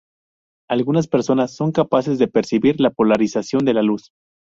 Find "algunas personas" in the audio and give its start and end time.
0.67-1.55